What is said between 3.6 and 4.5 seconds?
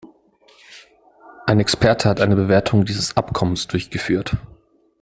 durchgeführt.